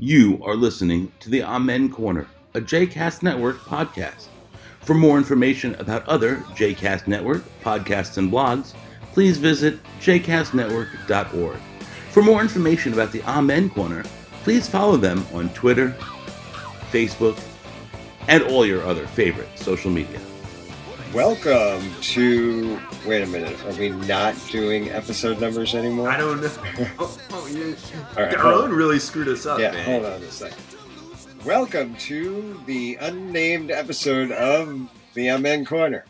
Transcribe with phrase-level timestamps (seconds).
[0.00, 4.28] You are listening to the Amen Corner, a JCast Network podcast.
[4.82, 8.74] For more information about other JCast Network podcasts and blogs,
[9.12, 11.58] please visit jcastnetwork.org.
[12.12, 14.04] For more information about the Amen Corner,
[14.44, 15.90] please follow them on Twitter,
[16.92, 17.42] Facebook,
[18.28, 20.20] and all your other favorite social media.
[21.14, 22.78] Welcome to.
[23.06, 23.58] Wait a minute.
[23.64, 26.10] Are we not doing episode numbers anymore?
[26.10, 26.50] I don't know.
[26.98, 27.74] Oh, oh, yeah.
[28.16, 28.72] All right, Darone hold on.
[28.72, 29.84] really screwed us up, yeah, man.
[29.84, 30.62] hold on a second.
[31.46, 36.04] Welcome to the unnamed episode of the Amen Corner.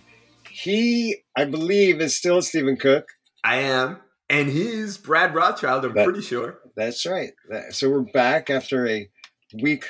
[0.51, 3.07] He, I believe, is still Steven Cook.
[3.45, 5.85] I am, and he's Brad Rothschild.
[5.85, 6.59] I'm That- pretty sure.
[6.77, 7.30] That's right.
[7.51, 9.09] That- So we're back after a
[9.62, 9.85] week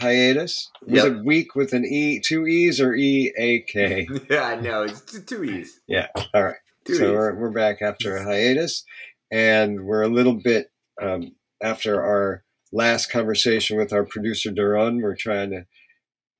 [0.00, 0.70] hiatus.
[0.86, 1.12] Was Yep.
[1.12, 4.06] it week with an E, two E's or E A K?
[4.30, 4.82] yeah, I know.
[4.82, 5.80] It's two E's.
[5.86, 6.08] Yeah.
[6.34, 6.56] All right.
[6.84, 7.10] Two so E's.
[7.12, 8.84] we're, we're back after a hiatus
[9.30, 11.32] and we're a little bit um,
[11.62, 12.42] after our
[12.72, 15.66] last conversation with our producer Darone we're trying to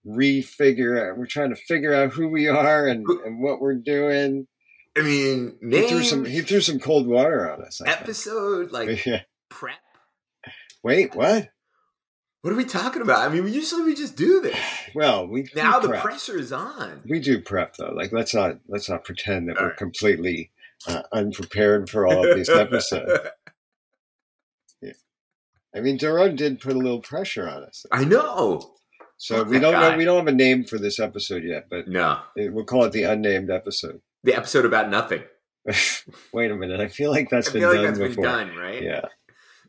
[0.06, 4.46] refigure out we're trying to figure out who we are and, and what we're doing
[4.96, 8.00] I mean, he threw some he threw some cold water on us I think.
[8.02, 9.22] episode like Yeah.
[9.48, 9.76] prep.
[10.82, 11.48] wait what
[12.42, 13.20] What are we talking about?
[13.20, 14.56] I mean, we usually we just do this.
[14.94, 16.02] well we Now the prep.
[16.02, 17.02] pressure is on.
[17.06, 19.76] we do prep though like let's not let's not pretend that All we're right.
[19.76, 20.50] completely
[20.88, 23.12] uh, unprepared for all of these episodes
[24.80, 24.92] yeah.
[25.74, 28.72] i mean Darone did put a little pressure on us I know.
[29.18, 29.98] So we don't know.
[29.98, 32.92] We don't have a name for this episode yet, but No, it, we'll call it
[32.92, 34.00] the unnamed episode.
[34.24, 35.22] the episode about nothing.
[36.32, 36.80] Wait a minute.
[36.80, 38.24] I feel like that's I been feel done like that's before.
[38.24, 38.82] been done, right?
[38.82, 39.00] Yeah.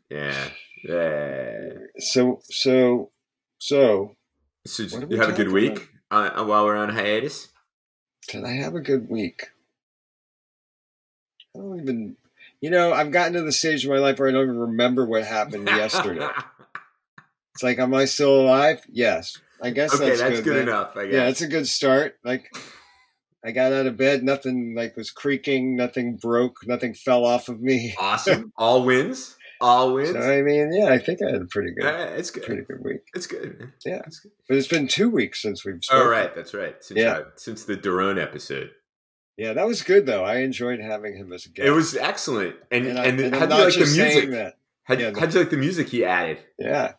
[0.08, 0.48] yeah,
[0.82, 1.70] yeah.
[1.98, 3.10] So so
[3.58, 4.16] so
[4.66, 7.48] So What are we you have a good week uh, while we're on hiatus.
[8.28, 9.50] did I have a good week?
[11.54, 12.16] I don't even.
[12.60, 15.04] You know, I've gotten to the stage of my life where I don't even remember
[15.04, 16.28] what happened yesterday.
[17.54, 18.80] It's like, am I still alive?
[18.90, 19.38] Yes.
[19.62, 20.44] I guess okay, that's, that's, good.
[20.44, 20.96] good, enough.
[20.96, 21.12] I guess.
[21.12, 22.16] Yeah, it's a good start.
[22.24, 22.50] Like,
[23.44, 24.22] I got out of bed.
[24.22, 25.76] Nothing like was creaking.
[25.76, 26.66] Nothing broke.
[26.66, 27.94] Nothing fell off of me.
[27.98, 28.52] awesome.
[28.56, 29.36] All wins.
[29.62, 30.10] All wins.
[30.10, 32.42] So I mean, yeah, I think I had a pretty good, Yeah, it's good.
[32.42, 33.00] pretty good week.
[33.14, 33.58] It's good.
[33.58, 33.72] man.
[33.86, 34.02] Yeah.
[34.06, 34.32] It's good.
[34.48, 35.74] But it's been two weeks since we've.
[35.76, 36.08] All Spoken.
[36.08, 36.76] right, that's right.
[36.84, 37.12] Since, Yeah.
[37.12, 38.70] uh, since the Darone episode,
[39.38, 40.24] Yeah, that was good though.
[40.24, 41.66] I enjoyed having him as a guest.
[41.66, 42.56] it was excellent.
[42.70, 44.30] And and, I, and how do you like the music?
[44.30, 44.54] that.
[44.84, 46.38] How Yeah, how'd you like the music he added?
[46.58, 46.94] Yeah,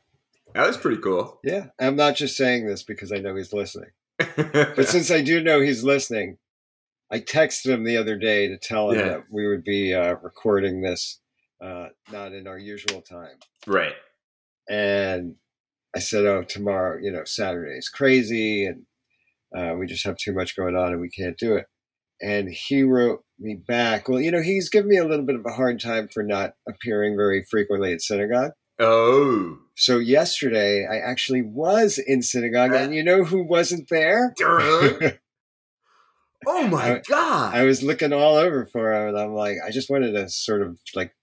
[0.56, 1.40] That was pretty cool.
[1.44, 1.68] yeah.
[1.80, 5.59] I'm not just saying this because I know he's listening, but since I do know
[5.59, 6.38] he's listening,
[7.12, 9.07] I texted him the other day to tell him Yeah.
[9.09, 11.19] that we would be uh, recording this
[11.63, 13.38] uh, not in our usual time,
[13.68, 13.94] right.
[14.69, 15.35] and
[15.96, 18.84] I said, "Oh, tomorrow, you know, Saturday is crazy, and
[19.56, 21.68] uh, we just have too much going on, and we can't do it."
[22.22, 24.07] And he wrote me back.
[24.07, 26.53] Well, you know, he's given me a little bit of a hard time for not
[26.68, 28.51] appearing very frequently at synagogue.
[28.80, 34.34] Oh, So yesterday, I actually was in synagogue, and you know who wasn't there?
[36.45, 37.56] Oh my I- god.
[37.56, 40.62] I was looking all over for him, and I'm like, I just wanted to sort
[40.62, 41.13] of like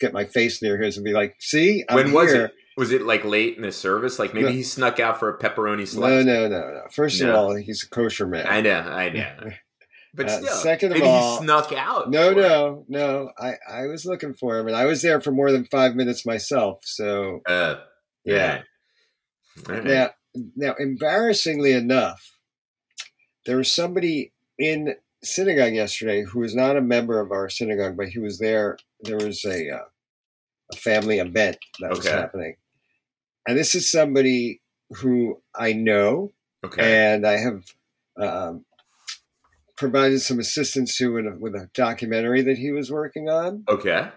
[0.00, 2.54] get my face near his and be like, "See, I'm when was here." it?
[2.76, 4.18] Was it like late in the service?
[4.20, 4.52] Like maybe No.
[4.52, 6.24] he snuck out for a pepperoni slice.
[6.24, 6.60] no, no, no.
[6.60, 6.82] no.
[6.92, 8.46] First of all, he's a kosher man.
[8.46, 9.50] I know, I know.
[10.14, 12.10] But Uh, still, second of maybe all- he snuck out.
[12.10, 13.30] No, no, no.
[13.38, 16.24] I, I was looking for him, and I was there for more than five minutes
[16.24, 16.80] myself.
[16.84, 17.76] So Uh,
[18.24, 18.62] yeah.
[19.68, 19.84] Right.
[19.84, 20.10] Now,
[20.56, 22.36] now, embarrassingly enough,
[23.44, 28.08] there was somebody in synagogue yesterday who was not a member of our synagogue, but
[28.08, 28.78] he was there.
[29.00, 29.84] There was a uh,
[30.72, 32.56] a family event that was happening,
[33.46, 34.60] and this is somebody
[34.90, 36.32] who I know,
[36.64, 37.12] Okay.
[37.14, 37.62] and I have
[38.20, 38.64] um,
[39.76, 43.64] provided some assistance to in a, with a documentary that he was working on.
[43.68, 44.08] Okay.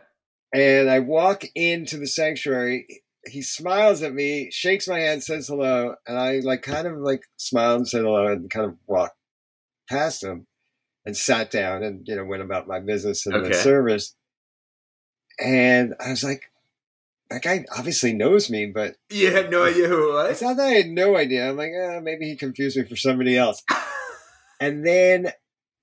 [0.54, 3.04] And I walk into the sanctuary.
[3.28, 7.22] He smiles at me, shakes my hand, says hello, and I like kind of like
[7.38, 9.16] smiled and said hello and kind of walked
[9.90, 10.48] past him
[11.06, 14.16] and sat down and you know went about my business in the service.
[15.42, 16.44] And I was like,
[17.30, 20.32] that guy obviously knows me, but You had no idea who it was.
[20.32, 21.50] it's not that I had no idea.
[21.50, 23.64] I'm like, eh, maybe he confused me for somebody else.
[24.60, 25.32] And then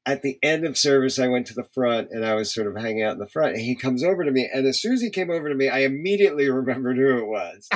[0.06, 2.77] at the end of service, I went to the front and I was sort of
[2.81, 3.55] hanging out in the front.
[3.55, 4.49] And he comes over to me.
[4.55, 7.69] And as soon as he came over to me, I immediately remembered who it was.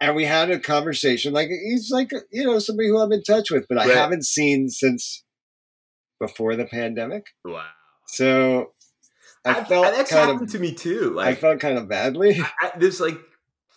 [0.00, 1.32] And we had a conversation.
[1.32, 3.96] Like, he's like, you know, somebody who I'm in touch with, but I Right.
[3.96, 5.24] haven't seen since
[6.20, 7.26] before the pandemic.
[7.44, 7.64] Wow.
[8.06, 8.74] So
[9.44, 11.10] I I've- felt that's happened of, to me too.
[11.10, 12.40] Like, I felt kind of badly.
[12.40, 13.18] I, I, there's like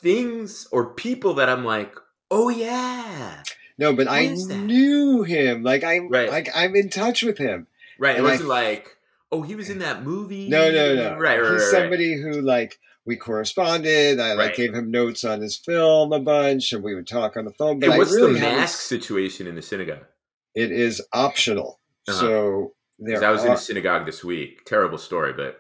[0.02, 1.94] things or people that I'm like,
[2.30, 3.44] oh yeah,
[3.78, 5.64] No, but What I knew him.
[5.64, 6.30] Like I'm Right.
[6.30, 7.68] like I'm in touch with him.
[8.00, 8.16] right.
[8.16, 8.98] It And I wasn't like,
[9.34, 10.50] Oh, he was in that movie.
[10.50, 11.12] No, no, no.
[11.18, 14.20] Right, right, He's right, somebody who like we corresponded.
[14.20, 17.46] I like gave him notes on his film a bunch, and we would talk on
[17.46, 17.80] the phone.
[17.80, 20.06] But I what's really the mask situation in the synagogue?
[20.54, 21.80] It is optional.
[22.10, 22.20] Uh-huh.
[22.20, 24.64] So there I was in a synagogue this week.
[24.66, 25.60] Terrible story, but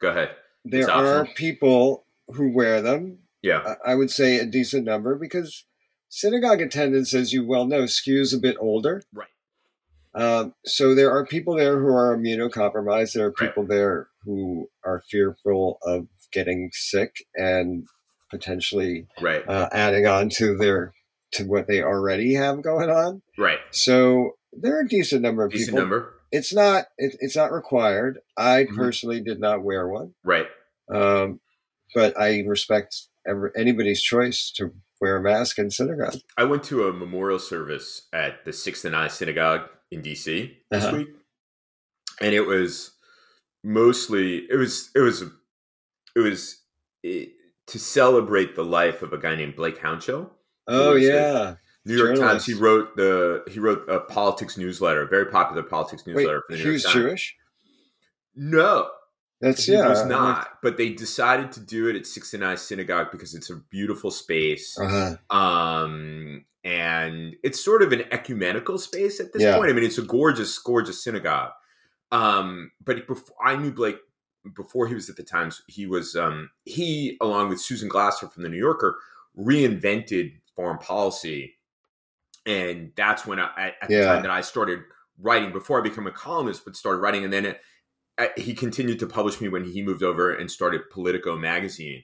[0.00, 0.30] go ahead.
[0.64, 1.34] there it's are optional.
[1.36, 3.18] people who wear them.
[3.42, 5.64] Yeah, I- would say a decent number because
[6.08, 9.02] synagogue attendance, as you well know, skews a bit older.
[9.12, 9.28] Right.
[10.14, 13.14] Um, so there are people there who are immunocompromised.
[13.14, 13.48] There are Right.
[13.48, 17.86] people there who are fearful of getting sick and
[18.30, 20.92] potentially right, uh, adding on to their
[21.32, 23.22] to what they already have going on.
[23.36, 23.58] right.
[23.72, 25.80] So there are a decent number of Decent people.
[25.80, 26.13] number.
[26.34, 28.18] It's not it, it's not required.
[28.36, 28.74] I Mhm.
[28.76, 30.48] personally did not wear one, Right.
[30.92, 31.40] um,
[31.94, 36.16] but I respect every, anybody's choice to wear a mask in synagogue.
[36.36, 40.84] I went to a memorial service at the Sixth and I Synagogue in DC this
[40.84, 40.96] Uh-huh.
[40.96, 41.08] week,
[42.20, 42.90] and it was
[43.62, 45.22] mostly it was it was
[46.16, 46.62] it was
[47.04, 47.30] it,
[47.68, 50.36] to celebrate the life of a guy named Blake Hounshell.
[50.66, 52.46] Oh yeah, New York Journalist.
[52.46, 52.46] Times.
[52.46, 56.52] He wrote the he wrote a politics newsletter, a very popular politics wait, newsletter for
[56.52, 56.94] the he New York was Times.
[56.94, 57.36] Jewish.
[58.36, 58.88] No,
[59.40, 60.48] That's he yeah, was not.
[60.62, 64.10] But they decided to do it at Sixth and I Synagogue because it's a beautiful
[64.10, 64.76] space.
[64.78, 65.16] Uh-huh.
[65.36, 69.54] um and it's sort of an ecumenical space at this Yeah.
[69.58, 71.50] point i mean it's a gorgeous gorgeous synagogue
[72.10, 73.98] um but before i knew blake
[74.56, 78.44] before he was at the times he was um he along with susan glasser from
[78.44, 78.96] the new yorker
[79.38, 81.54] reinvented foreign policy
[82.46, 84.06] and that's when i at the Yeah.
[84.14, 84.80] time that i started
[85.20, 87.60] writing before i became a columnist but started writing and then it,
[88.18, 92.02] uh, he continued to publish me when he moved over and started politico magazine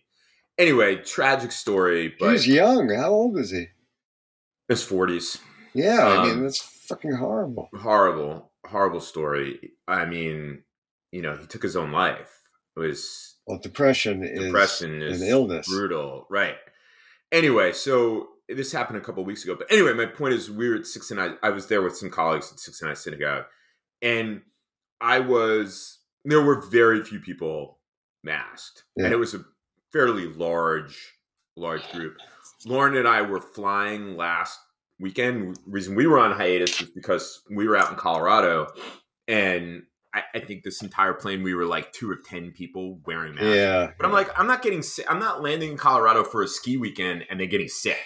[0.59, 2.91] anyway tragic story He but was young.
[2.95, 3.67] How old was he?
[4.69, 5.39] his 40s
[5.75, 7.69] Yeah, I mean Um, that's fucking horrible.
[7.75, 10.63] horrible horrible story i mean
[11.13, 12.39] you know he took his own life
[12.77, 15.67] it was Well, depression is depression is an illness.
[15.67, 16.57] brutal right
[17.33, 20.77] anyway so this happened a couple weeks ago but anyway my point is we were
[20.77, 23.45] at six and i i was there with some colleagues at six and i synagogue
[24.03, 24.43] and
[25.01, 27.79] i was there were very few people
[28.25, 29.07] masked Yeah.
[29.07, 29.45] and it was a
[29.93, 31.15] fairly large
[31.57, 32.17] large group
[32.67, 34.59] lauren and i were flying last
[34.99, 38.67] weekend reason we were on hiatus was because we were out in colorado
[39.29, 43.35] and I, I think this entire plane we were like two of ten people wearing
[43.37, 45.07] masks Yeah, but I'm like, I'm not getting sick.
[45.09, 47.97] I'm not landing in Colorado for a ski weekend and then getting sick.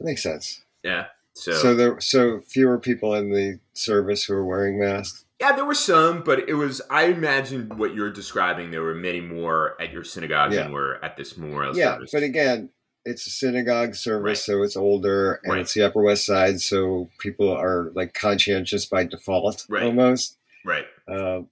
[0.00, 0.62] That makes sense.
[0.82, 1.06] Yeah.
[1.34, 5.24] So, So there, so fewer people in the service who are wearing masks.
[5.40, 6.82] yeah, there were some, but it was.
[6.90, 8.70] I imagine what you're describing.
[8.72, 10.64] There were many more at your synagogue Yeah.
[10.64, 12.10] than were at this memorial Yeah, service.
[12.12, 12.70] but again,
[13.04, 14.56] it's a synagogue service, Right.
[14.56, 15.60] so it's older and Right.
[15.62, 19.84] it's the Upper West Side, so people are like conscientious by default Right.
[19.84, 20.36] almost.
[20.64, 20.86] right.
[21.08, 21.48] Um,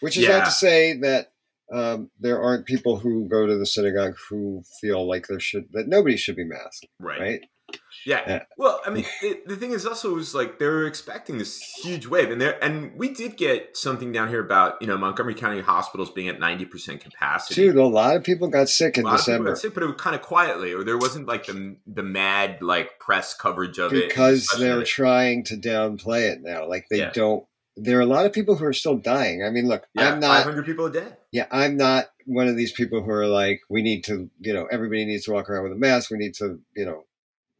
[0.00, 0.38] which is Yeah.
[0.38, 1.28] not to say that
[1.70, 5.88] um, there aren't people who go to the synagogue who feel like there should that
[5.88, 7.20] nobody should be masked, Right.
[7.20, 7.40] right?
[8.04, 8.22] Yeah.
[8.26, 8.42] Yeah.
[8.56, 12.06] Well, I mean, it, the thing is also is like they were expecting this huge
[12.06, 15.60] wave, and there, and we did get something down here about you know Montgomery County
[15.60, 17.54] hospitals being at ninety percent capacity.
[17.62, 19.82] Dude, a lot of people got sick in A lot of December got sick, but
[19.82, 23.78] it was kind of quietly, or there wasn't like the the mad like press coverage
[23.78, 26.68] of it because they're trying to downplay it now.
[26.68, 27.10] Like they Yeah.
[27.12, 27.44] don't.
[27.74, 29.42] There are a lot of people who are still dying.
[29.42, 30.36] I mean, look, yeah, I'm not.
[30.36, 31.08] five hundred people a day.
[31.30, 34.66] yeah, I'm not one of these people who are like, we need to, you know,
[34.70, 36.10] everybody needs to walk around with a mask.
[36.10, 37.04] We need to, you know,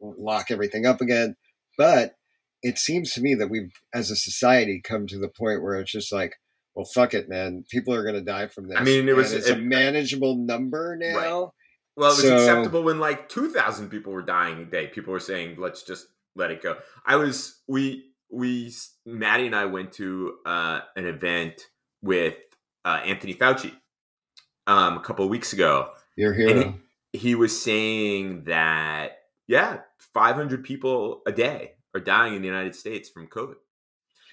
[0.03, 1.37] lock everything up again.
[1.79, 2.17] But
[2.63, 5.91] it seems to me that we've, as a society, come to the point where it's
[5.93, 6.35] just like,
[6.75, 7.65] well, fuck it, man.
[7.71, 8.79] People are going to die from this.
[8.79, 11.15] I mean, it was- it's a manageable number now.
[11.15, 11.55] Well,
[11.97, 14.87] it was So- acceptable when like two thousand people were dying a day.
[14.87, 18.73] People were saying, "Let's just let it go." I was we we
[19.05, 21.69] Maddie and I went to uh, an event
[22.01, 22.37] with
[22.87, 23.73] uh, Anthony Fauci
[24.67, 25.91] um, a couple of weeks ago.
[26.17, 26.75] Your hero.
[27.13, 29.79] He was saying that yeah,
[30.15, 33.57] five hundred people a day are dying in the United States from COVID.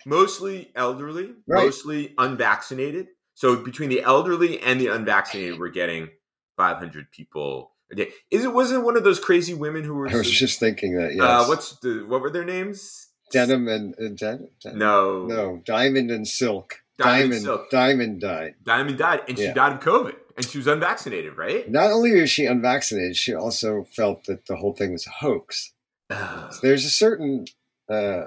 [0.05, 1.65] Mostly elderly, Right.
[1.65, 3.07] mostly unvaccinated.
[3.33, 6.09] So between the elderly and the unvaccinated, we're getting
[6.57, 8.09] 500 people a day.
[8.31, 11.13] Is it wasn't one of those crazy women who were I was just thinking that,
[11.15, 11.21] yes.
[11.23, 13.07] uh, what's the what were their names?
[13.31, 16.79] Denim and, and den- den- No, no, diamond and silk.
[16.97, 17.69] Diamond Diamond, Silk.
[17.69, 18.55] diamond died.
[18.65, 21.69] Diamond died, and she died of COVID, and she was unvaccinated, right?
[21.69, 25.73] Not only was she unvaccinated, she also felt that the whole thing was a hoax.
[26.61, 27.45] There's a certain
[27.89, 28.25] uh,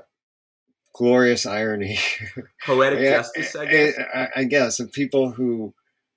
[0.94, 1.98] glorious irony,
[2.66, 3.98] Poetic justice, I guess.
[4.14, 5.74] I, I guess, of people who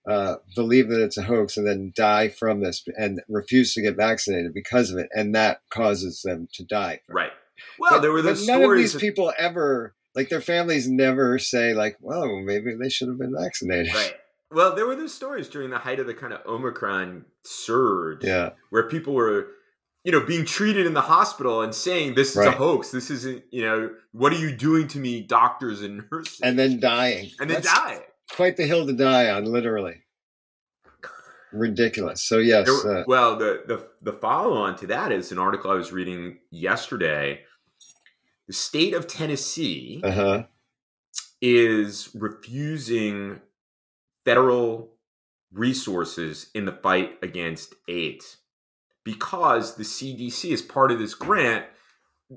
[0.09, 3.95] uh, believe that it's a hoax and then die from this and refuse to get
[3.95, 7.01] vaccinated because of it, and that causes them to die.
[7.09, 7.31] right.
[7.79, 10.87] Well, But- there were but those none of these that- people ever like their families
[10.89, 14.13] never say like, "Well, maybe they should have been vaccinated." Right.
[14.51, 18.51] Well, there were those stories during the height of the kind of Omicron surge, Yeah.
[18.69, 19.47] where people were,
[20.03, 22.91] you know, being treated in the hospital and saying, "This is a hoax.
[22.91, 26.79] This isn't, you know, what are you doing to me, doctors and nurses?" And then
[26.79, 27.31] dying.
[27.39, 28.05] and then That's die.
[28.31, 30.03] Quite the hill to die on, literally.
[31.51, 32.21] Ridiculous.
[32.21, 35.71] So yes, There- uh, well, the the the follow on to that is an article
[35.71, 37.45] I was reading yesterday.
[38.47, 40.43] The state of Tennessee uh huh.
[41.41, 43.41] is refusing
[44.25, 44.91] federal
[45.53, 48.37] resources in the fight against AIDS
[49.03, 51.65] because the CDC is part of this grant,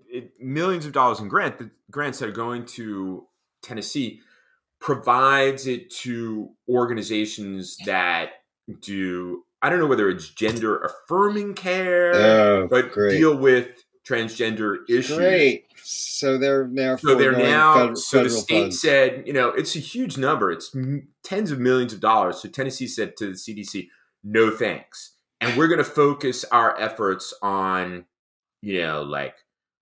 [0.08, 3.26] it, millions of dollars in grant, the grants that are going to
[3.62, 4.20] Tennessee
[4.80, 8.30] provides it to organizations that
[8.80, 13.18] do I don't know whether it's gender affirming care, Oh, but great.
[13.18, 15.16] deal with transgender issues.
[15.16, 15.66] Great.
[15.82, 17.88] So they're now So they're now.
[17.88, 18.80] fed- so the state funds.
[18.80, 20.50] said, you know, it's a huge number.
[20.50, 22.40] It's m- tens of millions of dollars.
[22.40, 23.88] So Tennessee said to the CDC,
[24.24, 28.04] no thanks, and we're going to focus our efforts on,
[28.62, 29.34] you know, like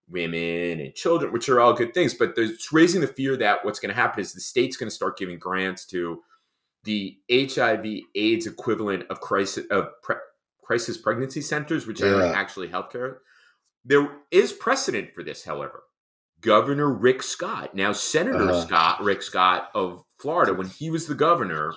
[0.09, 2.15] women and children, which are all good things.
[2.15, 4.95] But there's raising the fear that what's going to happen is the state's going to
[4.95, 6.23] start giving grants to
[6.85, 10.17] the HIV/AIDS equivalent of crisis of pre-
[10.63, 12.33] crisis pregnancy centers, which are Yeah.
[12.33, 13.17] actually healthcare.
[13.89, 15.85] There is precedent for this, however.
[16.41, 18.63] Governor Rick Scott, now Senator Uh-huh.
[18.67, 21.75] Scott, Rick Scott of Florida, when he was the governor,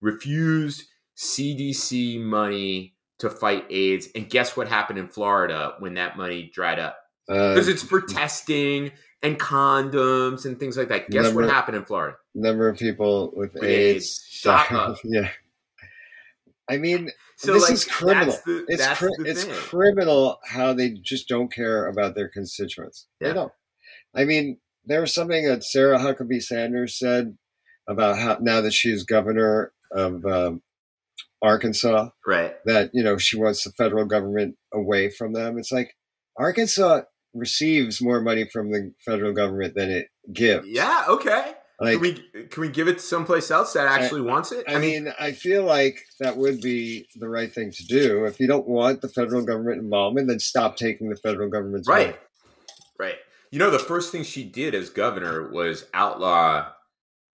[0.00, 0.82] refused
[1.16, 4.08] CDC money to fight AIDS.
[4.14, 6.98] And guess what happened in Florida when that money dried up?
[7.28, 8.90] Uh, Because it's for testing
[9.22, 11.08] and condoms and things like that.
[11.08, 12.16] Guess what happened in Florida?
[12.34, 14.42] number of people with, With AIDS.
[14.44, 15.28] AIDS yeah.
[16.68, 17.10] I mean,
[17.42, 18.38] So this like, is criminal.
[18.46, 23.08] The, it's cri- it's criminal how they just don't care about their constituents.
[23.20, 23.28] Yeah.
[23.28, 23.52] They don't.
[24.14, 27.36] I mean, there was something that Sarah Huckabee Sanders said
[27.88, 30.62] about how now that she's governor of um,
[31.42, 32.54] Arkansas, right.
[32.64, 35.58] that you know she wants the federal government away from them.
[35.58, 35.96] It's like
[36.38, 37.02] Arkansas
[37.34, 40.68] receives more money from the federal government than it gives.
[40.68, 41.06] Yeah.
[41.08, 41.54] Okay.
[41.82, 44.64] Like can we can we give it to someplace else that actually wants it?
[44.68, 48.24] I mean, I feel like that would be the right thing to do.
[48.24, 52.06] If you don't want the federal government involvement, then stop taking the federal government's right,
[52.08, 52.18] money.
[52.98, 53.16] right.
[53.50, 56.68] You know, the first thing she did as governor was outlaw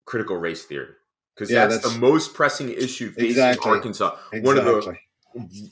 [0.05, 0.95] critical race theory
[1.35, 3.71] because Yeah, that's, that's- the most pressing issue facing Exactly.
[3.71, 4.97] Arkansas, one of the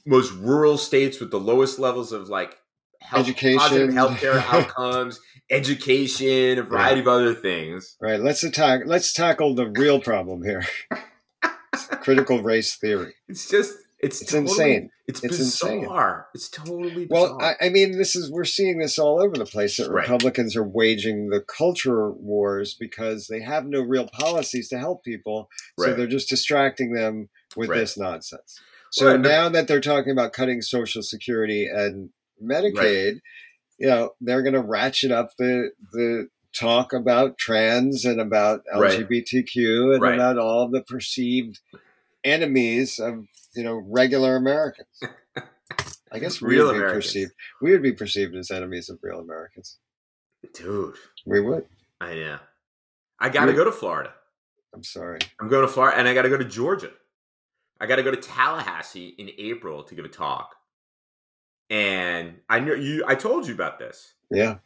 [0.04, 2.58] most rural states with the lowest levels of like
[3.06, 3.58] health, Education.
[3.58, 5.20] positive healthcare outcomes,
[5.50, 7.96] education, a variety of other things.
[8.00, 8.20] Right.
[8.20, 8.82] Let's attack.
[8.86, 10.64] Let's tackle the real problem here.
[12.00, 13.14] Critical race theory.
[13.28, 14.90] It's just it's It's totally- insane.
[15.08, 15.82] It's, It's insane.
[15.82, 16.26] bizarre.
[16.34, 17.36] It's totally bizarre.
[17.36, 19.76] Well, I, I mean, this is we're seeing this all over the place.
[19.76, 20.02] That Right.
[20.02, 25.48] Republicans are waging the culture wars because they have no real policies to help people,
[25.78, 27.78] so they're just distracting them with Right.
[27.78, 28.60] this nonsense.
[28.90, 32.10] So Right, now that they're talking about cutting Social Security and
[32.42, 33.20] Medicaid,
[33.78, 39.00] you know, they're going to ratchet up the the talk about trans and about Right.
[39.00, 40.14] LGBTQ and Right.
[40.14, 41.60] about all the perceived
[42.24, 45.00] enemies of you know regular Americans.
[46.12, 47.04] I guess we Real would be Americans.
[47.04, 47.32] perceived.
[47.60, 49.78] We would be perceived as enemies of real Americans.
[50.54, 50.94] dude,
[51.26, 51.66] We would.
[52.00, 52.38] I know.
[53.18, 54.14] I got to go to Florida.
[54.74, 55.18] I'm sorry.
[55.40, 56.92] I'm going to Florida, and I got to go to Georgia.
[57.80, 60.54] I got to go to Tallahassee in April to give a talk.
[61.70, 63.04] And I know you.
[63.06, 64.14] I told you about this.
[64.30, 64.58] Yeah.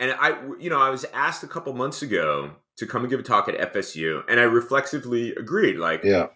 [0.00, 3.20] And I, you know, I was asked a couple months ago to come and give
[3.20, 5.76] a talk at FSU, and I reflexively agreed.
[5.76, 6.28] Like, Yeah.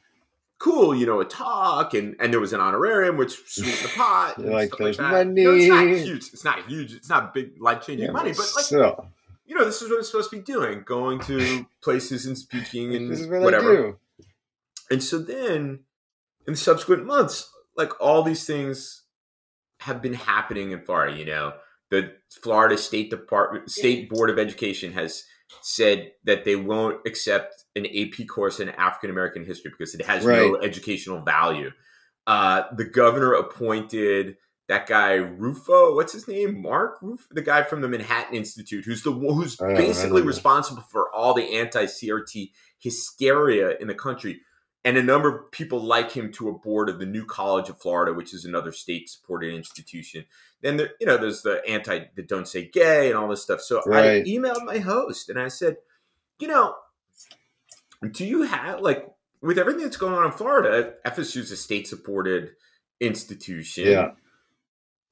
[0.59, 4.39] cool, you know, a talk, and and there was an honorarium, which sweetened the pot.
[4.39, 5.27] Like, "There's that.
[5.27, 6.33] You know, it's not huge.
[6.33, 6.93] It's not huge.
[6.95, 9.09] It's not big, life changing yeah money, but like, so
[9.47, 12.95] you know, this is what I'm supposed to be doing: going to places and speaking
[12.95, 13.99] and what whatever.
[14.91, 15.81] And so then,
[16.47, 19.03] in subsequent months, like all these things
[19.81, 21.17] have been happening in Florida.
[21.17, 21.53] You know,
[21.91, 25.25] the Florida State Department, State Board of Education has
[25.63, 30.25] said that they won't accept an AP course in African American history because it has
[30.53, 31.71] no educational value.
[32.27, 34.37] Uh, the governor appointed
[34.69, 35.95] that guy Rufo.
[35.95, 36.61] What's his name?
[36.61, 40.23] Mark Rufo, the guy from the Manhattan Institute, who's the who's I don't- I basically
[40.23, 40.27] know.
[40.27, 44.41] responsible for all the anti-CRT hysteria in the country
[44.87, 47.81] and a number of people like him to a board of the New College of
[47.81, 50.25] Florida, which is another state-supported institution.
[50.63, 53.61] Then there, you know, there's the anti, the don't say gay, and all this stuff.
[53.61, 55.79] So I emailed my host and I said,
[56.39, 56.77] you know,
[58.13, 59.05] do you have like
[59.43, 60.95] with everything that's going on in Florida?
[61.05, 62.51] FSU is a state-supported
[63.01, 63.89] institution.
[63.89, 64.11] Yeah.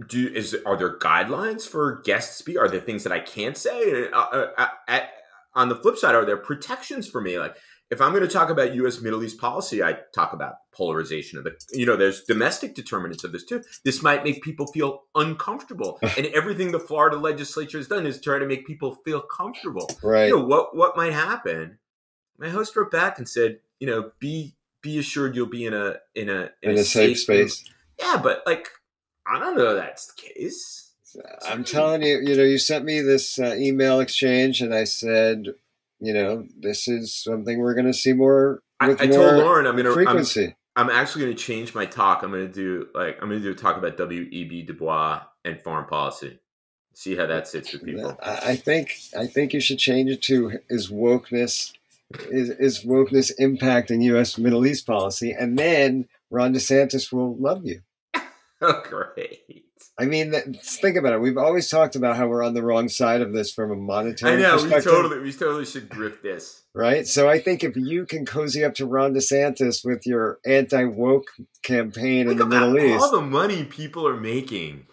[0.07, 2.59] Do is are there guidelines for guest speak?
[2.59, 4.09] Are there things that I can't say?
[4.09, 5.01] Uh, uh, uh, uh,
[5.57, 7.39] on the flip side, are there protections for me?
[7.41, 7.57] Like,
[7.91, 9.01] if I'm going to talk about U.S.
[9.01, 13.33] Middle East policy, I talk about polarization of the, you know, there's domestic determinants of
[13.33, 13.63] this too.
[13.85, 18.39] This might make people feel uncomfortable, and everything the Florida legislature has done is try
[18.39, 19.91] to make people feel comfortable.
[20.03, 20.27] Right.
[20.27, 21.79] You know what what might happen?
[22.39, 25.97] My host wrote back and said, you know, be be assured you'll be in a
[26.15, 27.65] in a in, a, safe space.
[27.99, 28.69] Yeah, but like,
[29.27, 30.81] I don't know that's the case.
[31.49, 35.55] I'm telling you, you know, you sent me this uh, email exchange, and I said,
[36.07, 39.35] you know, this is something we're going to see more I, with I more told
[39.37, 40.57] Lauren I'm gonna I'm, frequency.
[40.77, 42.23] I'm actually going to change my talk.
[42.23, 44.23] I'm going to do like I'm going to do a talk about W.
[44.31, 44.45] E.
[44.45, 44.63] B.
[44.63, 46.39] Du Bois and foreign policy.
[46.95, 48.17] See how that sits with people.
[48.23, 51.73] I I think I think you should change it to is wokeness
[52.31, 54.39] is, is wokeness impacting U.S.
[54.39, 57.83] Middle East policy, and then Ron DeSantis will love you.
[58.63, 59.64] Oh, great.
[59.97, 60.33] I mean,
[60.63, 61.21] think about it.
[61.21, 64.33] We've always talked about how we're on the wrong side of this from a monetary
[64.33, 66.63] I know we totally we totally should grift this.
[66.75, 67.07] right?
[67.07, 71.29] So I think if you can cozy up to Ron DeSantis with your anti woke
[71.63, 74.87] campaign in the Middle East, all the money people are making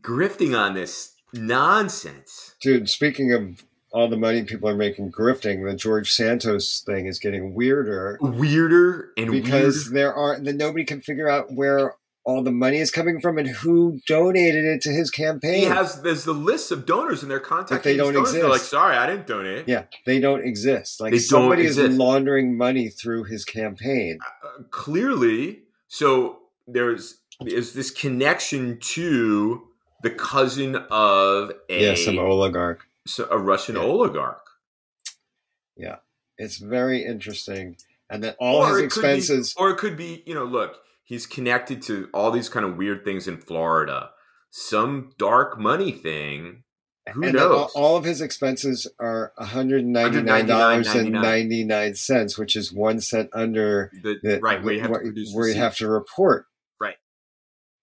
[0.00, 2.54] grifting on this nonsense.
[2.60, 2.88] dude.
[2.88, 7.54] Speaking of all the money people are making grifting, the George Santos thing is getting
[7.54, 9.94] weirder Weirder and because weirder.
[9.94, 13.48] there are that nobody can figure out where all the money is coming from and
[13.48, 15.54] who donated it to his campaign.
[15.60, 18.32] He has there's the list of donors and they're contacting But they don't donors.
[18.32, 19.66] They're like, sorry, I didn't donate.
[19.68, 21.00] yeah, they don't exist.
[21.00, 24.18] Like They somebody is laundering money through his campaign.
[24.44, 26.38] Uh, clearly, so
[26.68, 29.66] there's is this connection to
[30.04, 32.86] the cousin of a yeah, some oligarch.
[33.06, 33.82] so- a Russian Yeah.
[33.82, 34.38] oligarch.
[35.76, 35.96] Yeah,
[36.38, 37.76] it's very interesting,
[38.10, 39.54] and then all Or his could be- expenses.
[39.56, 40.76] or it could be, you know, look,
[41.12, 44.08] he's connected to all these kind of weird things in Florida.
[44.50, 46.64] Some dark money thing.
[47.12, 47.70] Who and knows?
[47.74, 52.56] all of his expenses are one hundred ninety nine dollars and ninety nine cents, which
[52.56, 55.88] is one cent under The, the, right, where you have to where you have to
[55.88, 56.46] report.
[56.80, 56.96] Right.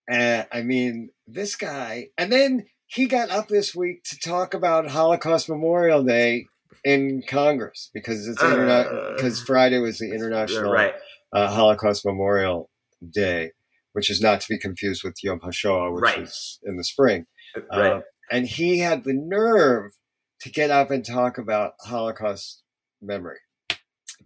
[0.10, 4.90] And I mean, this guy, and then he got up this week to talk about
[4.90, 6.48] Holocaust Memorial Day
[6.84, 10.96] in Congress because it's Uh, because Friday was the International right.
[11.32, 12.72] uh, Holocaust Memorial
[13.08, 13.52] Day,
[13.94, 16.20] which is not to be confused with Yom HaShoah, which Right.
[16.20, 17.26] is in the spring.
[17.72, 17.92] Right.
[17.94, 19.94] Uh, and he had the nerve
[20.42, 22.64] to get up and talk about Holocaust
[23.02, 23.40] memory.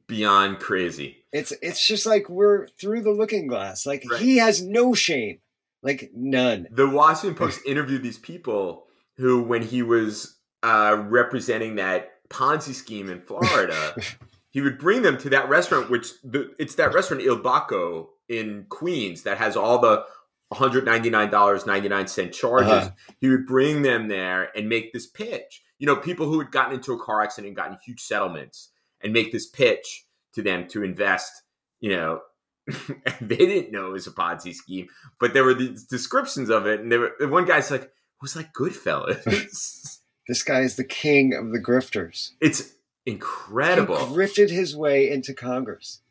[0.07, 1.25] Beyond crazy.
[1.31, 3.85] It's it's just like we're through the looking glass.
[3.85, 4.19] Like Right.
[4.21, 5.39] he has no shame,
[5.81, 6.67] like none.
[6.71, 8.85] The Washington Post interviewed these people
[9.17, 13.95] who, when he was uh, representing that Ponzi scheme in Florida,
[14.53, 18.67] he would bring them to that restaurant, which the, it's that restaurant Il Bacco in
[18.69, 20.05] Queens that has all the
[20.53, 22.71] $199.99 charges.
[22.71, 22.89] Uh-huh.
[23.19, 25.63] He would bring them there and make this pitch.
[25.79, 28.69] You know, people who had gotten into a car accident and gotten huge settlements
[29.01, 31.41] and make this pitch to them to invest,
[31.79, 32.21] you know.
[33.19, 34.87] they didn't know it was a Ponzi scheme,
[35.19, 37.91] but there were these descriptions of it, and there were, and one guy's like, "It
[38.21, 42.31] was like Goodfellas." This guy is the king of the grifters.
[42.39, 42.73] it's
[43.05, 43.97] incredible.
[43.97, 46.01] He grifted his way into Congress.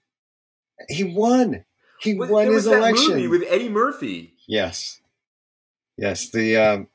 [0.88, 1.64] He won.
[2.00, 3.30] He won his election.
[3.30, 5.00] with Eddie Murphy, yes,
[5.96, 6.30] yes.
[6.30, 6.88] The um,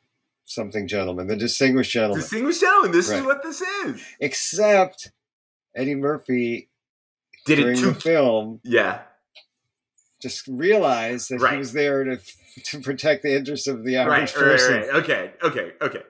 [0.44, 2.20] something gentleman, the distinguished gentleman.
[2.20, 2.92] Distinguished Gentleman.
[2.92, 4.04] This is what this is.
[4.20, 5.12] Except
[5.76, 6.70] Eddie Murphy
[7.46, 9.02] Did it the film Yeah,
[10.22, 12.20] just realized that he was there to
[12.66, 14.74] to protect the interests of the right, average right, right, person.
[14.74, 14.90] right.
[14.90, 16.04] Okay, okay, okay.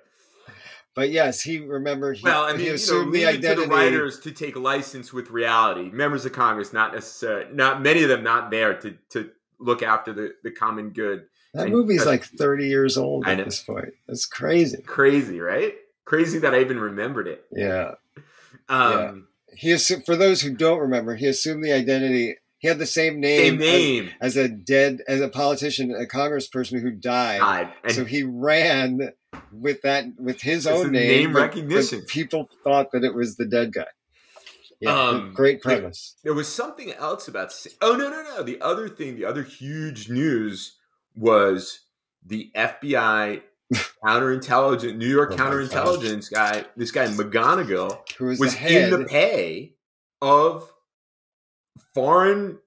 [0.97, 3.53] But yes, he remember he, Well, I he mean, you know, assumed the it to
[3.61, 5.91] the writers to take license with reality.
[5.91, 9.29] Members of Congress, not necessarily, not many of them, not there to to
[9.59, 11.27] look after the the common good.
[11.53, 13.93] that and- movie's like thirty years old at this point.
[14.07, 14.81] That's crazy.
[14.81, 15.75] Crazy, right?
[16.05, 17.45] Crazy that I even remembered it.
[17.51, 17.91] Yeah,
[18.67, 22.37] Um, he assumed, for those who don't remember, he assumed the identity.
[22.57, 24.09] He had the same name, Same name.
[24.19, 27.69] As, as a dead as a politician, a congressperson who died.
[27.83, 29.11] And so he ran
[29.51, 31.07] with that with his It's own name.
[31.07, 32.01] name recognition.
[32.03, 33.85] people thought that it was the dead guy.
[34.79, 36.15] Yeah, Um, great premise.
[36.23, 37.51] there was something else about.
[37.81, 38.43] Oh no, no, no!
[38.43, 40.77] The other thing, the other huge news
[41.15, 41.79] was
[42.25, 43.41] the FBI
[44.05, 46.65] counterintelligence, New York Oh counterintelligence guy.
[46.75, 49.73] This guy McGonigal Who was, was the in the pay
[50.21, 50.71] of
[51.95, 52.59] foreign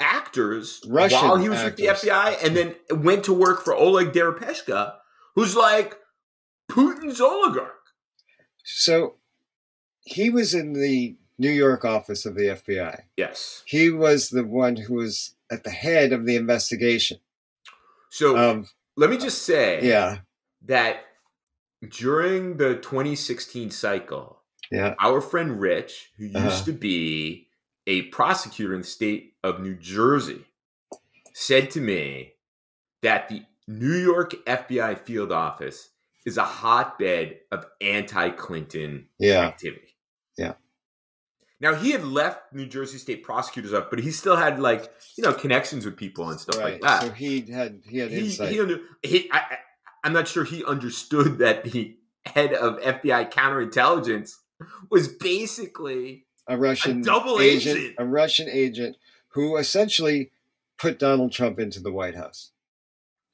[0.00, 1.80] actors Russian while he was actors.
[1.90, 4.94] with the FBI, and then went to work for Oleg Deripaska,
[5.34, 5.96] who's like
[6.70, 7.74] Putin's oligarch.
[8.64, 9.14] So
[10.04, 13.02] he was in the New York office of the FBI.
[13.16, 13.62] Yes.
[13.66, 17.18] He was the one who was at the head of the investigation.
[18.10, 20.18] So Um, let me just say, yeah,
[20.66, 21.04] that
[21.88, 24.38] during the 2016 cycle,
[24.70, 24.94] Yeah.
[25.00, 26.64] Our friend Rich, who used Uh-huh.
[26.64, 27.48] to be
[27.86, 30.46] a prosecutor in the state of New Jersey,
[31.34, 32.34] said to me
[33.02, 33.42] that the
[33.78, 35.90] New York FBI field office
[36.24, 39.40] is a hotbed of anti-Clinton Yeah.
[39.40, 39.96] activity.
[40.38, 40.54] Yeah.
[41.60, 45.24] Now he had left New Jersey State prosecutors up, but he still had like you
[45.24, 46.74] know connections with people and stuff Right.
[46.74, 47.02] like that.
[47.02, 48.50] So he had he had he, insight.
[48.52, 49.58] he, under, he I,
[50.04, 54.34] I'm not sure he understood that the head of FBI counterintelligence
[54.90, 57.94] was basically a Russian double agent, agent.
[57.98, 58.96] a Russian agent
[59.30, 60.30] who essentially
[60.78, 62.51] put Donald Trump into the White House.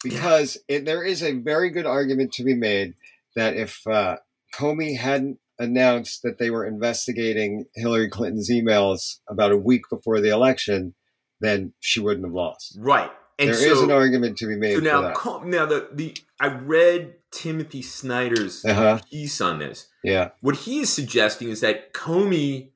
[0.03, 2.95] Because it, there is a very good argument to be made
[3.35, 4.17] that if uh,
[4.55, 10.29] Comey hadn't announced that they were investigating Hillary Clinton's emails about a week before the
[10.29, 10.95] election,
[11.41, 12.77] then she wouldn't have lost.
[12.81, 13.11] right.
[13.41, 15.47] And There so, is an argument to be made so now, that.
[15.47, 18.99] now the the I read Timothy Snyder's Uh-huh.
[19.09, 19.87] piece on this.
[20.03, 22.71] Yeah, What he is suggesting is that Comey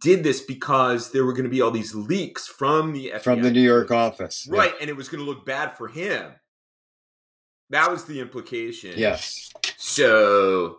[0.00, 3.20] did this because there were going to be all these leaks from the FBI.
[3.22, 4.46] from the New York office.
[4.50, 4.58] Yeah.
[4.58, 6.32] Right, and it was going to look bad for him.
[7.72, 8.92] That was the implication.
[8.96, 9.50] Yes.
[9.76, 10.78] So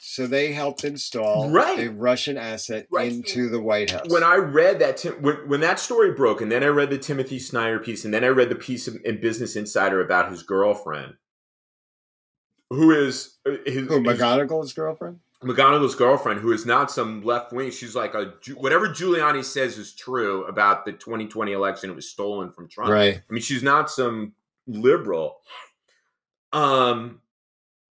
[0.00, 1.78] So they helped install Right.
[1.86, 3.12] a Russian asset Right.
[3.12, 4.08] into the White House.
[4.08, 6.98] when I read that, Tim, when, when that story broke, and then I read the
[6.98, 10.42] Timothy Snyder piece, and then I read the piece in, in Business Insider about his
[10.42, 11.14] girlfriend,
[12.70, 15.20] who is uh, his, Who, his McGonigal's girlfriend?
[15.44, 17.70] McGonigal's girlfriend, who is not some left wing.
[17.70, 21.90] She's like a whatever Giuliani says is true about the 2020 election.
[21.90, 22.90] It was stolen from Trump.
[22.90, 23.18] Right.
[23.18, 24.32] I mean, she's not some
[24.66, 25.36] liberal.
[26.52, 27.20] Um,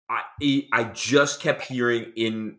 [0.08, 0.22] I
[0.72, 2.56] I just kept hearing in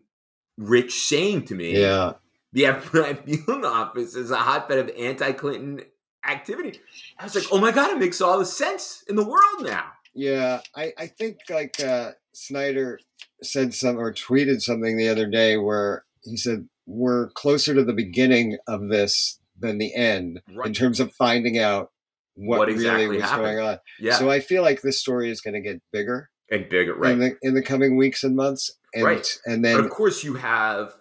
[0.56, 2.14] Rich saying to me, Yeah.
[2.52, 5.82] the FBI field office is a hotbed of anti-Clinton
[6.28, 6.80] activity.
[7.18, 9.84] I was like, oh my god, it makes all the sense in the world now.
[10.14, 10.60] Yeah.
[10.74, 12.98] I, I think like uh, Snyder
[13.42, 17.92] said some or tweeted something the other day where he said, We're closer to the
[17.92, 21.92] beginning of this than the end in terms of finding out
[22.40, 23.56] what, What exactly really was happened.
[23.56, 23.78] going on.
[23.98, 27.12] Yeah, So I feel like this story is going to get bigger and bigger, right?
[27.12, 28.70] in the in the coming weeks and months.
[28.94, 29.38] And Right.
[29.44, 30.94] and but then of course, you have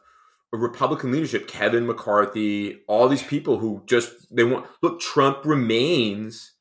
[0.53, 4.99] a Republican leadership, Kevin McCarthy, all these people who just they want look.
[4.99, 6.53] Trump remains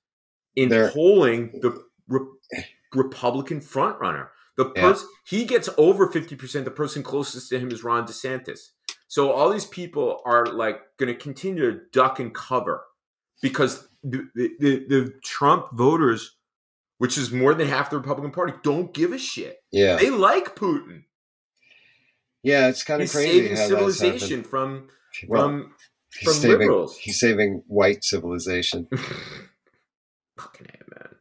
[0.55, 2.27] in polling the re-
[2.95, 4.29] Republican frontrunner.
[4.57, 4.83] The Yeah.
[4.83, 6.65] person he gets over fifty percent.
[6.65, 8.71] The person closest to him is Ron DeSantis.
[9.09, 12.85] So all these people are like going to continue to duck and cover
[13.43, 16.37] because the, the, the, Trump voters,
[16.99, 19.59] which is more than half the Republican Party, don't give a shit.
[19.73, 19.97] yeah.
[19.97, 21.05] They like Putin.
[22.43, 24.89] Yeah, it's kind of He's crazy saving civilization from
[25.27, 25.75] Well, from
[26.17, 26.97] he's from saving, liberals.
[26.97, 28.87] He's saving white civilization.
[30.39, 31.17] fucking A, man.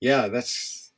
[0.00, 0.92] Yeah, that's.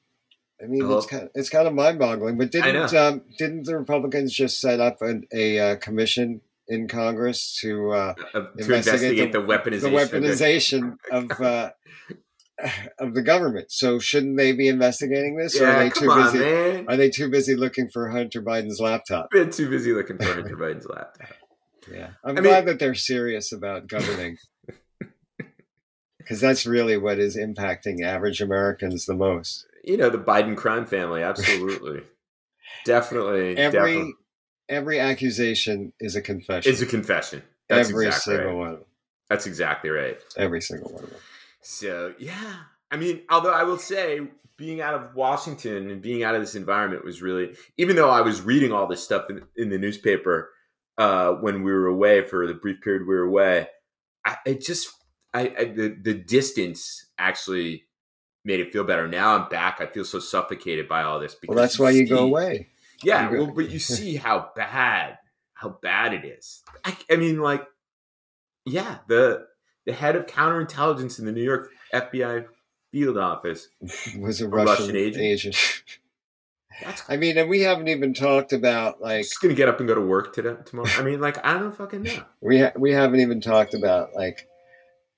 [0.60, 2.36] I mean, it's kind of, it's kind of mind boggling.
[2.36, 7.58] But didn't um, didn't the Republicans just set up an, a uh, commission in Congress
[7.60, 9.80] to uh, Uh, to Investigate investigate the, the weaponization.
[9.80, 11.70] the weaponization of uh,
[12.98, 13.70] of the government?
[13.70, 16.38] So shouldn't they be investigating this, or are yeah, they come too on, busy?
[16.38, 16.84] man.
[16.88, 19.30] Are they too busy looking for Hunter Biden's laptop?
[19.30, 21.28] Been too busy looking for Hunter Biden's laptop.
[21.92, 24.38] Yeah, I'm I glad mean- that they're serious about governing.
[26.18, 29.64] Because that's really what is impacting average Americans the most.
[29.84, 32.02] You know, the Biden crime family, absolutely.
[32.84, 33.56] definitely.
[33.56, 34.12] Every definitely.
[34.68, 36.72] Every accusation is a confession.
[36.72, 37.42] It's a confession.
[37.68, 38.70] That's every exactly single right.
[38.70, 38.78] one.
[39.28, 40.18] That's exactly right.
[40.36, 41.20] Every single one of them.
[41.62, 42.54] So yeah,
[42.90, 44.20] I mean, although I will say,
[44.56, 48.22] being out of Washington and being out of this environment was really, even though I
[48.22, 50.50] was reading all this stuff in, in the newspaper
[50.96, 53.68] uh, when we were away for the brief period we were away,
[54.24, 54.88] I it just,
[55.34, 57.84] I, I the the distance actually
[58.44, 59.08] made it feel better.
[59.08, 59.80] Now I'm back.
[59.80, 61.36] I feel so suffocated by all this.
[61.46, 62.68] Well, that's why you go away.
[63.02, 65.18] Yeah, well, but you see how bad,
[65.54, 66.62] how bad it is.
[66.84, 67.66] I, I mean, like,
[68.64, 69.46] yeah, the
[69.86, 72.46] the head of counterintelligence in the New York FBI
[72.92, 73.68] field office.
[74.18, 75.22] Was a Russian Russian, agent?
[75.22, 75.82] agent.
[76.82, 79.88] That's I mean, and we haven't even talked about like just gonna get up and
[79.88, 80.90] go to work today tomorrow.
[80.98, 82.22] I mean, like, I don't fucking know.
[82.40, 84.46] we ha- we haven't even talked about like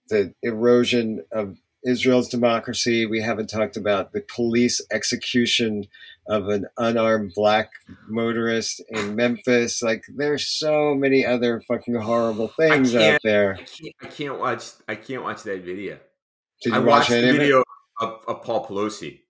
[0.08, 3.06] the erosion of Israel's democracy.
[3.06, 5.86] We haven't talked about the police execution
[6.28, 7.70] of an unarmed black
[8.08, 9.82] motorist in Memphis.
[9.82, 13.54] Like, there's so many other fucking horrible things out there.
[13.58, 14.64] I can't, I can't watch.
[14.88, 15.98] I can't watch that video.
[16.62, 17.62] Did I you watch watched the video
[18.00, 19.20] of, of Paul Pelosi.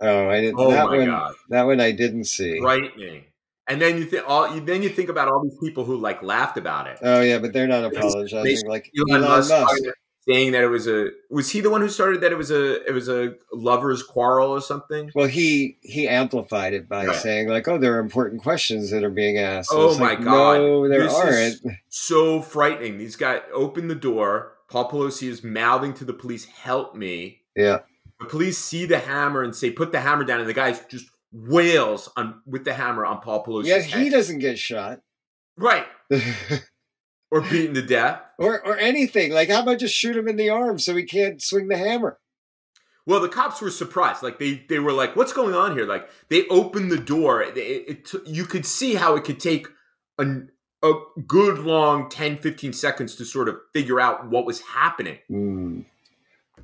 [0.00, 0.56] Oh, I didn't.
[0.58, 2.58] Oh that my one, god, that one I didn't see.
[2.60, 3.24] frightening.
[3.66, 4.50] And then you think all.
[4.60, 6.98] Then you think about all these people who like laughed about it.
[7.00, 8.68] Oh yeah, but they're not They- apologizing.
[8.68, 9.82] like Elon, Elon, Musk, Musk.
[10.28, 12.82] Saying that it was a was he the one who started that it was a
[12.88, 15.10] it was a lovers quarrel or something?
[15.14, 17.16] Well, he he amplified it by Right.
[17.16, 20.24] saying like, "Oh, there are important questions that are being asked." And Oh my like,
[20.24, 20.58] God.
[20.58, 21.56] No, there This aren't.
[21.88, 22.98] So frightening.
[22.98, 24.52] These guys open the door.
[24.68, 27.80] Paul Pelosi is mouthing to the police, "Help me!" Yeah,
[28.20, 31.06] The police see the hammer and say, "Put the hammer down," and the guy just
[31.32, 33.78] wails on with the hammer on Paul pelosi yeah.
[33.80, 34.02] head.
[34.02, 35.00] He doesn't get shot,
[35.56, 35.86] right
[37.34, 38.22] or beaten to death.
[38.38, 39.32] or or anything.
[39.32, 42.18] Like, how about just shoot him in the arm so he can't swing the hammer?
[43.06, 44.22] Well, the cops were surprised.
[44.22, 47.42] Like they they were like, "What's going on here?" Like they opened the door.
[47.42, 49.66] It, it, it you could see how it could take
[50.16, 50.50] an,
[50.82, 50.92] a
[51.26, 55.18] good long 10 15 seconds to sort of figure out what was happening.
[55.28, 55.80] Hmm.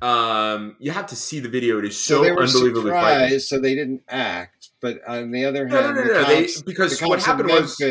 [0.01, 1.79] Um, you have to see the video.
[1.79, 3.27] It is So, so, they were unbelievably frightening.
[3.29, 4.69] surprised, so they didn't act.
[4.81, 6.23] But on the other hand, no, no, no.
[6.25, 7.87] They, because the what cops happened was no,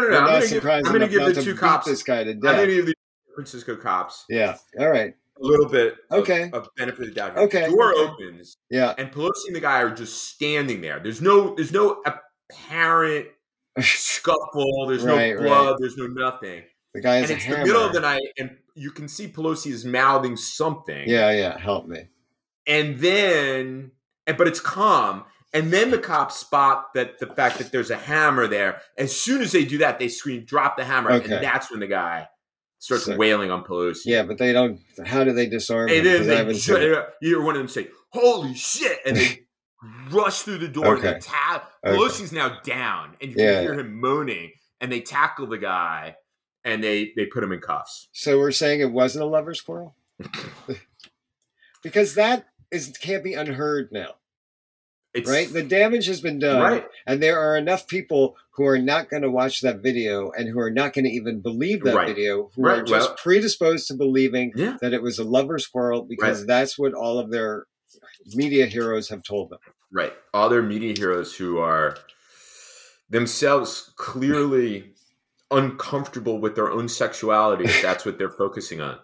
[0.00, 0.18] no, no.
[0.18, 1.86] I'm going to give, I'm gonna give the two cops.
[1.86, 2.94] this guy to I'm going to give the
[3.34, 4.56] Francisco cops Yeah.
[4.78, 5.14] All right.
[5.40, 6.50] a little bit Okay.
[6.52, 7.36] of benefit of the doubt.
[7.38, 8.00] Okay, The door okay.
[8.12, 8.94] opens Yeah.
[8.98, 11.00] and Pelosi and the guy are just standing there.
[11.00, 13.28] There's no there's no apparent
[13.80, 14.86] scuffle.
[14.88, 15.46] There's Right, no right.
[15.48, 15.76] blood.
[15.78, 16.62] There's no nothing.
[16.96, 17.58] The guy and it's hammer.
[17.60, 21.06] the middle of the night, and you can see Pelosi is mouthing something.
[21.06, 21.58] Yeah, yeah.
[21.58, 22.08] Help me.
[22.66, 23.90] And then,
[24.26, 25.24] and, but it's calm.
[25.52, 28.80] And then the cops spot that the fact that there's a hammer there.
[28.98, 31.34] As soon as they do that, they scream, "Drop the hammer!" Okay.
[31.36, 32.28] And that's when the guy
[32.78, 34.02] starts So- wailing on Pelosi.
[34.06, 34.80] Yeah, but they don't.
[35.04, 35.98] How do they disarm him?
[35.98, 38.98] And then 'Cause I they, haven't seen you hear one of them say, "Holy shit!"
[39.06, 39.46] and they
[40.10, 40.94] rush through the door.
[40.96, 41.12] And Okay.
[41.12, 41.70] they tap.
[41.86, 41.96] Okay.
[41.96, 44.52] Pelosi's now down, and you Yeah, can hear him moaning.
[44.80, 46.16] And they tackle the guy,
[46.66, 48.08] and they they put him in cuffs.
[48.12, 49.94] So we're saying it wasn't a lover's quarrel
[51.82, 54.16] because that is can't be unheard now,
[55.14, 55.50] It's right?
[55.50, 56.86] The damage has been done, right.
[57.06, 60.58] and there are enough people who are not going to watch that video and who
[60.58, 62.08] are not going to even believe that Right.
[62.08, 64.76] video, who are just well- predisposed to believing Yeah.
[64.80, 67.66] that it was a lover's quarrel because that's what all of their
[68.34, 69.58] media heroes have told them.
[69.92, 70.12] Right.
[70.34, 71.96] Other media heroes who are
[73.08, 74.94] themselves clearly
[75.50, 78.98] uncomfortable with their own sexuality if that's what they're focusing on.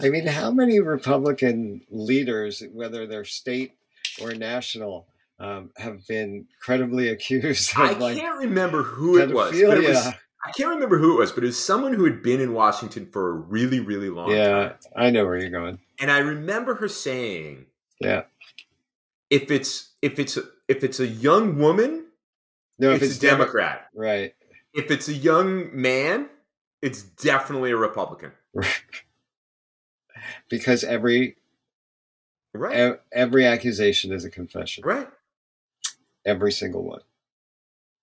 [0.00, 3.72] I mean, how many Republican leaders, whether they're state
[4.20, 5.06] or national,
[5.38, 10.06] um, have been credibly accused I like can't remember who it was, but it was.
[10.06, 13.06] I can't remember who it was, but it was someone who had been in Washington
[13.12, 14.74] for a really, really long Yeah, time.
[14.96, 15.78] I know where you're going.
[15.98, 17.66] And I remember her saying,
[18.00, 18.22] Yeah.
[19.28, 22.06] if it's if it's a, if it's a young woman,
[22.78, 23.88] No, it's, if it's a Democrat.
[23.94, 24.34] right?
[24.74, 26.28] If it's a young man,
[26.82, 28.32] it's definitely a Republican.
[30.50, 31.36] Because every
[32.52, 32.94] Right.
[32.94, 34.84] e- every accusation is a confession.
[34.84, 35.08] right.
[36.26, 37.00] Every single one.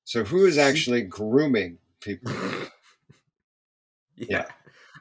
[0.06, 2.32] So who is actually grooming people?
[4.15, 4.25] yeah.
[4.30, 4.45] Yeah.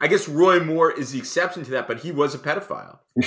[0.01, 2.99] I guess Roy Moore is the exception to that, but he was a pedophile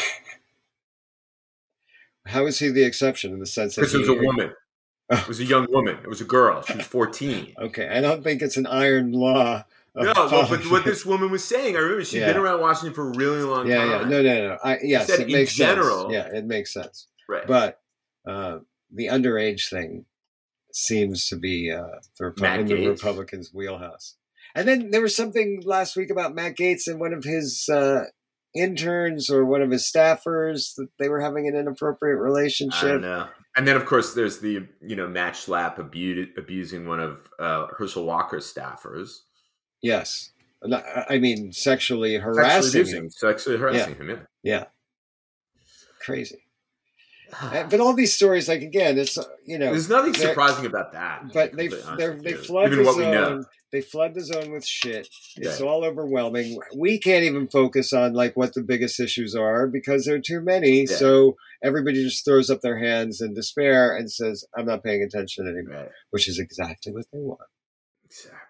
[2.27, 4.53] How is he the exception in the sense that it was a woman.
[5.09, 5.97] It was a young woman.
[6.03, 6.61] It was a girl.
[6.63, 7.55] She was 14.
[7.59, 9.63] Okay, I don't think it's an iron law.
[9.95, 12.27] No, well, but what this woman was saying, I remember she'd Yeah.
[12.33, 13.89] been around Washington for a really long yeah, time.
[13.89, 14.07] yeah, yeah.
[14.07, 14.57] no, no, no.
[14.63, 16.13] I, yes, said it in makes general- sense.
[16.13, 17.07] Yeah, it makes sense.
[17.27, 17.45] Right.
[17.45, 17.81] But
[18.25, 18.59] uh,
[18.93, 20.05] the underage thing
[20.71, 21.87] seems to be uh,
[22.19, 22.31] the,
[22.67, 24.15] the Republicans' wheelhouse.
[24.55, 28.05] And then there was something last week about Matt Gaetz and one of his uh,
[28.55, 33.01] interns or one of his staffers that they were having an inappropriate I relationship.
[33.01, 33.27] know.
[33.55, 37.67] And then, of course, there's the you know Matt Schlapp abu- abusing one of uh,
[37.77, 39.19] Herschel Walker's staffers,
[39.81, 40.31] Yes,
[41.09, 43.09] I mean sexually sexually harassing abusing, him.
[43.09, 44.09] sexually harassing him.
[44.09, 44.17] Yeah.
[44.43, 44.65] Yeah,
[46.01, 46.43] crazy.
[47.41, 50.93] And- But all these stories, like again, it's uh, you know, There's nothing surprising about
[50.93, 51.31] that.
[51.33, 53.23] but they completely they're, with they flood even the what we know.
[53.29, 53.45] zone.
[53.71, 55.07] They flood the zone with shit.
[55.37, 55.65] It's Yeah.
[55.67, 56.57] all overwhelming.
[56.75, 60.41] We can't even focus on like what the biggest issues are because there are too
[60.41, 60.81] many.
[60.89, 60.95] Yeah.
[60.95, 65.47] So everybody just throws up their hands in despair and says, "I'm not paying attention
[65.47, 65.91] anymore," Right.
[66.09, 67.41] which is exactly what they want.
[68.05, 68.48] Exactly.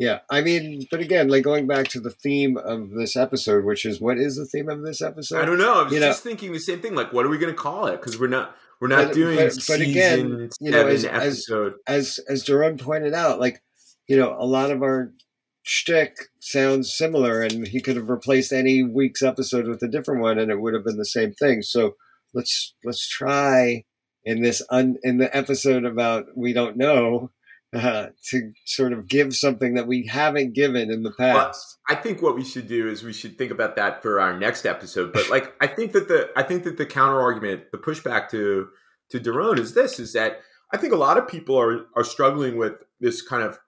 [0.00, 3.84] Yeah, I mean, but again, like going back to the theme of this episode, which
[3.84, 5.42] is what is the theme of this episode?
[5.42, 5.80] I don't know.
[5.80, 6.94] I was you know- just thinking the same thing.
[6.94, 8.00] Like, what are we going to call it?
[8.00, 11.22] Because we're not we're not But- doing but- but season again, you know, as- as-
[11.50, 11.74] episode.
[11.86, 13.62] as as Darone pointed out, like
[14.08, 15.12] you know, a lot of our
[15.62, 20.38] shtick sounds similar, and he could have replaced any week's episode with a different one,
[20.38, 21.60] and it would have been the same thing.
[21.60, 21.96] So
[22.32, 23.84] let's let's try
[24.24, 27.30] in this un, in the episode about we don't know
[27.72, 31.78] uh, to sort of give something that we haven't given in the past.
[31.88, 34.66] I think what we should do is we should think about that for our next
[34.66, 35.12] episode.
[35.12, 38.68] But like, I think that the I think that the counter argument, the pushback to
[39.10, 40.40] to Darone is this: is that
[40.72, 43.58] I think a lot of people are are struggling with this kind of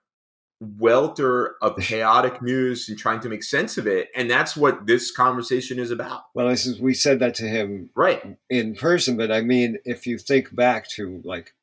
[0.59, 4.09] welter of chaotic news and trying to make sense of it.
[4.15, 6.23] And that's what this conversation is about.
[6.33, 8.37] Well, this is we said that to him Right.
[8.49, 11.53] in person, but I mean, if you think back to like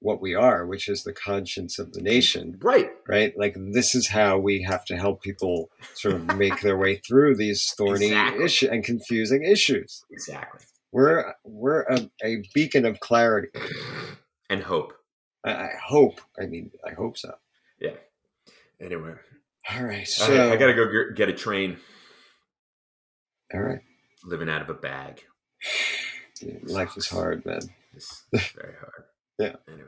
[0.00, 2.90] what we are, which is the conscience of the nation, Right.
[3.06, 3.32] right?
[3.36, 7.36] Like this is how we have to help people sort of make their way through
[7.36, 8.44] these thorny Exactly.
[8.44, 10.02] issue and confusing issues.
[10.10, 10.60] Exactly.
[10.92, 13.48] We're we're a, a beacon of clarity.
[14.48, 14.92] And hope.
[15.44, 16.20] I, I hope.
[16.40, 17.32] I mean, I hope so.
[17.78, 17.92] Yeah.
[18.80, 19.12] Anyway,
[19.70, 20.00] All right.
[20.00, 21.76] I- So I, gotta go get a train.
[23.54, 23.80] all right.
[24.24, 25.22] Living out of a bag.
[26.40, 27.60] Yeah, life is hard, man.
[27.94, 29.04] It's very hard.
[29.40, 29.52] Yeah.
[29.68, 29.86] Anyway,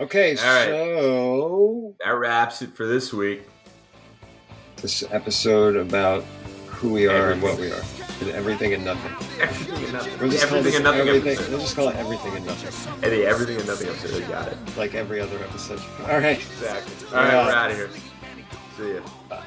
[0.00, 0.66] Okay, All right.
[0.68, 3.42] so that wraps it for this week.
[4.82, 6.24] this episode about
[6.66, 7.82] who we are and what we are,
[8.20, 9.12] and everything and nothing.
[9.40, 10.18] Everything and nothing.
[10.18, 11.08] We'll just call everything this and nothing.
[11.28, 11.48] episode.
[11.50, 14.20] We'll just call it everything and nothing, Eddie, everything and nothing episode.
[14.20, 14.58] You got it.
[14.76, 15.80] like every other episode.
[16.02, 16.38] All right.
[16.38, 17.06] Exactly.
[17.16, 17.90] All right, we're uh, out of here.
[18.76, 19.00] See ya.
[19.28, 19.42] Bye.